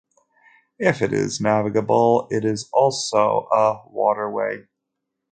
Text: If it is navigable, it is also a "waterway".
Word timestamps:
If 0.79 1.03
it 1.03 1.13
is 1.13 1.39
navigable, 1.39 2.27
it 2.31 2.43
is 2.43 2.67
also 2.73 3.47
a 3.51 3.83
"waterway". 3.87 4.65